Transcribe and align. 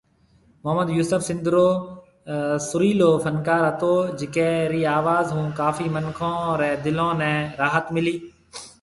محمد 0.63 0.89
يوسف 0.97 1.21
سنڌ 1.27 1.43
رو 1.55 1.67
سريلو 2.69 3.09
فنڪار 3.23 3.61
هتو 3.69 3.93
جڪي 4.19 4.49
رِي 4.71 4.81
آواز 4.97 5.25
هون 5.35 5.47
ڪافي 5.59 5.85
منکون 5.95 6.37
ري 6.59 6.71
دلون 6.85 7.13
ني 7.21 7.33
راحت 7.61 7.85
ملي 7.95 8.15